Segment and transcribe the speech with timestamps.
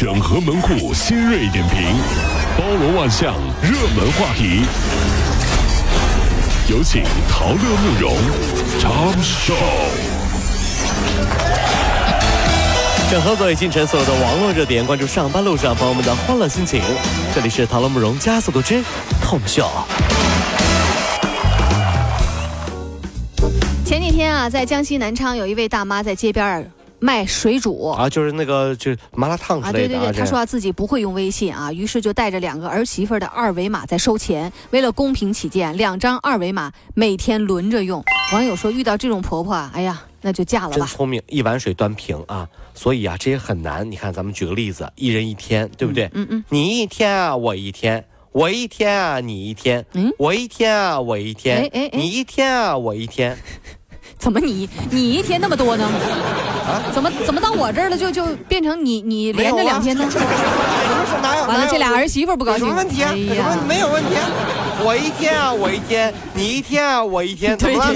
[0.00, 1.94] 整合门户新锐点评，
[2.56, 4.62] 包罗万象，热门话题。
[6.70, 8.16] 有请陶乐慕容
[8.80, 9.52] 长寿。
[13.10, 16.80] 整合最近城所有的网络热点，关注上班路上朋友们的欢乐心情。
[17.34, 18.82] 这里是陶乐慕容加速度之
[19.22, 19.70] 痛秀。
[23.84, 26.66] 前几天啊，在江西南昌有一位大妈在街边
[27.00, 27.88] 卖水煮。
[27.90, 34.52] 啊，就是那个就麻辣烫之啊，类的对对对，他说自己不会用微信啊，于是就带着两个儿媳妇儿的二维码在收钱。
[34.70, 38.04] 为了公平起见，两张二维码每天轮着用。
[38.32, 40.76] 网友说，遇到这种婆婆啊，哎呀，那就嫁了吧。
[40.76, 42.48] 真聪明，一碗水端平啊！
[42.74, 43.90] 所以啊，这也很难。
[43.90, 46.10] 你看，咱们举个例子，一人一天，对不对？
[46.14, 48.04] 嗯嗯，你一天啊，我一天。
[48.32, 53.36] 我一天啊，你一天，嗯我一天啊，我一天，哎哎哎你一天啊，我一天，
[54.18, 55.90] 怎么你你一天那么多呢？
[56.92, 60.04] 怎么怎么到我这儿了就就变成你你连着两天呢？
[61.46, 62.66] 完了，这俩儿媳妇不高兴。
[62.66, 63.10] 有什么问题啊？
[63.12, 64.28] 哎有什么，没有问题啊？
[64.84, 67.94] 我一天啊，我一天，你一天啊，我一天， 怎么了？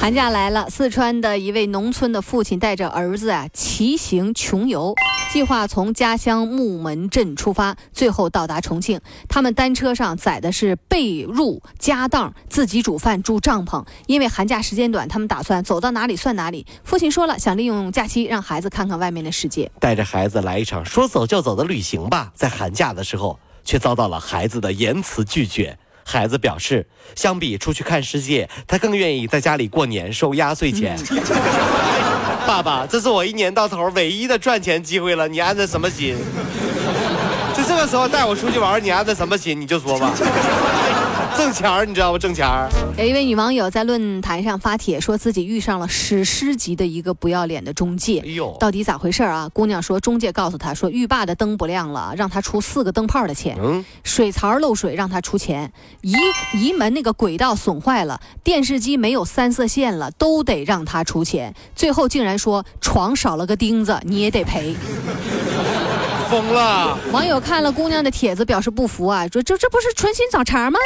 [0.00, 4.94] 寒假来了，四川的一位农村的父亲带着儿子啊骑行穷游，
[5.30, 8.98] 计划从家乡木门镇出发，最后到达重庆。
[9.28, 13.84] 他们单车上载的是被褥、家当，自己煮饭、住帐篷。
[14.06, 16.64] 因为寒假时间短，他们打算走到哪里算哪里。
[16.82, 19.70] 父亲说了，想利用假期让孩子看看外面的世界。
[19.78, 25.78] 带着孩子来一场说走就走的旅行吧，在寒假的时候，却遭到了孩子的严词拒绝。
[26.04, 30.98] 孩子表示，相比出去看世界，他更愿意在家里过年收压岁钱。
[32.46, 36.16] 爸爸，这是我一年到头唯一的赚钱机会了，你安的什么心？
[37.54, 39.60] 就这个时候带我出去玩，你安的什么心？
[39.60, 40.12] 你就说吧。
[41.36, 42.18] 挣钱儿，你知道不？
[42.18, 42.68] 挣钱儿。
[42.98, 48.28] 有一位女网友在论坛上发帖，说自己遇上了史诗级的一个不要脸的中介哎。
[48.30, 49.48] 呦，到底咋回事啊？
[49.52, 55.68] 姑娘说，中介告诉她说，浴霸的灯不亮了，让她出四个灯泡的钱；嗯，水槽漏水让她出钱；
[56.02, 56.14] 移
[56.52, 61.54] 移门那个轨道损坏了，电视机没有三色线了，都得让她出钱。
[61.74, 64.74] 最后竟然说床少了个钉子，你也得赔。
[66.30, 66.96] 疯了。
[67.12, 70.78] 网友看了姑娘的帖子，表示不服啊，说这这不是存心找茬吗？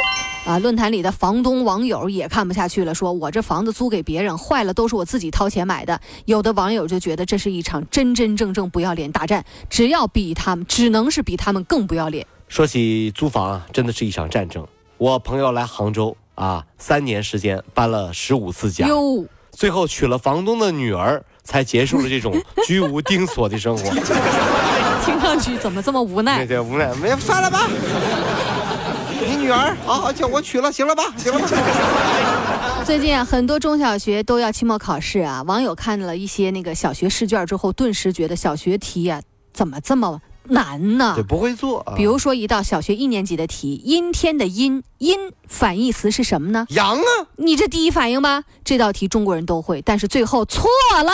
[0.43, 6.01] 啊，论坛里的房东网友也看不下去了，说我这房子租给别人，坏了都是我自己掏钱买的。
[6.25, 12.25] 有的网友就觉得这是一场真真正正不要脸大战，只要比他们，只能是比他们更不要脸。
[12.47, 14.65] 说起租房啊，真的是一场战争。
[14.97, 22.35] 我朋友来杭州啊，三年时间搬了十五次家，哟，最后娶了房东的女儿，才结束了这种
[22.65, 24.54] 居无定所的生活。
[25.05, 26.45] 听上去怎么这么无奈？
[26.45, 27.67] 对，无奈，没算了吧。
[29.27, 31.03] 你女儿，好好叫我娶了，行了吧？
[31.17, 31.47] 行了吧？
[32.83, 35.43] 最近啊，很多中小学都要期末考试啊。
[35.43, 39.21] 网友看了一些那个小学试卷之后，顿时觉得小学题呀、
[39.53, 41.23] 怎么这么难呢对，？
[41.23, 41.93] 不会做啊。
[41.95, 46.65] 比如说一道小学一年级的题，阴天的阴，阴反义词是什么呢？
[46.69, 48.43] 阳啊，你这第一反应吧？
[48.63, 50.67] 这道题中国人都会，但是最后错
[51.03, 51.11] 了，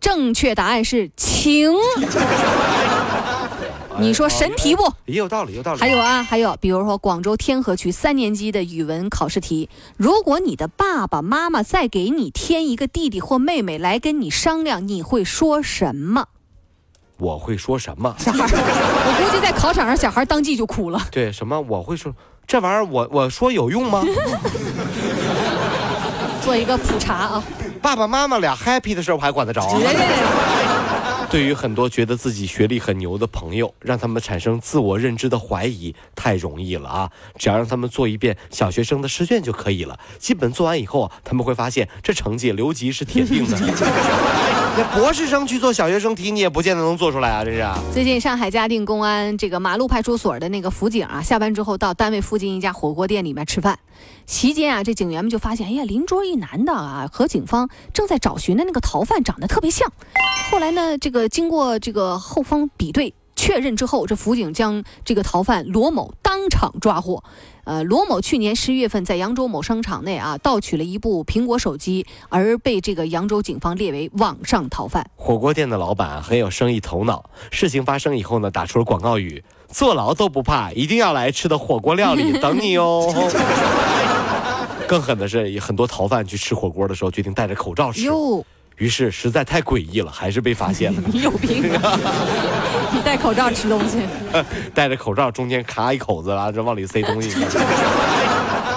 [0.00, 1.74] 正确答案是晴。
[4.00, 4.82] 你说神题不？
[5.06, 5.80] 也有道理，有道理。
[5.80, 16.26] 还有啊，还有，比如说广州天河区三年级的语文考试题，如果你的爸爸妈妈再给你添一个弟弟或妹妹来跟你商量，你会说什么？
[17.18, 18.14] 我会说什么？
[18.18, 21.00] 小孩，我估计在考场上，小孩当即就哭了。
[21.10, 21.60] 对，什么？
[21.62, 22.14] 我会说
[22.46, 24.04] 这玩意儿，我我说有用吗？
[26.40, 27.44] 做一个普查啊，
[27.82, 29.78] 爸爸妈妈俩 happy 的时候，我还管得着啊？
[31.30, 37.12] 对于很多觉得自己学历很牛的朋友，让他们产生自我认知的怀疑太容易了啊！
[37.36, 40.00] 只要让他们做一遍小学生的试卷就可以了。
[40.18, 44.57] 基本做完以后啊，他们会发现这成绩留级是铁定的。
[44.78, 47.42] 那博士生去做小学生题，你也不见得能做出来啊！
[47.44, 47.66] 这是。
[47.92, 53.76] 最近上海嘉定公安这个马路派出所的那个辅警啊，下班之后到单位附近一家火锅店里面吃饭，
[54.24, 59.92] 席间啊，这警员们就发现，哎呀，邻桌一男的啊和警方正在找寻的那个逃犯长得特别像。
[60.52, 63.12] 后来呢，这个经过这个后方比对。
[63.38, 67.22] 确认之后，这辅警将这个逃犯罗某当场抓获。
[67.62, 75.08] 呃，罗某去年十一月份在扬州某商场内啊盗取了一部苹果手机，而被这个扬州警方列为网上逃犯。
[75.14, 83.06] 火锅店的老板很有生意头脑，事情发生以后呢，打出了广告语：坐牢都不怕，一定要来吃的火锅料理等你哦。
[84.88, 88.42] 更狠的是，很多逃犯去吃火锅的时候决定戴着口罩吃，哟，
[88.78, 91.02] 于是实在太诡异了，还是被发现了。
[91.12, 91.98] 你有病啊！
[92.94, 93.98] 你戴口罩吃东西。
[94.72, 97.30] 戴着口罩，中间卡一口子，然后这往里塞东西。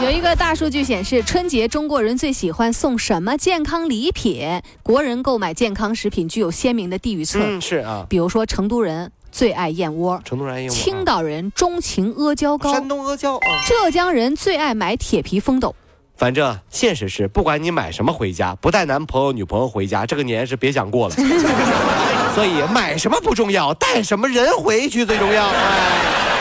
[0.02, 4.62] 有一个大数据显示，春节中国人最喜欢送什么健康礼品？
[4.82, 13.64] 国人购买健康食品具有鲜明的地域侧，嗯，是啊，比如说成都人最爱燕窝，成都人爱用青岛人钟情阿胶糕，山东阿胶啊。
[13.68, 15.76] 浙江人最爱买铁皮风斗。
[16.22, 21.16] 反正现实是，不管你买什么回家，不带男朋友、女朋友回家，这个年是别想过了。
[22.36, 25.48] 所以买什么不重要，带什么人回去最重要。
[25.48, 26.41] 哎。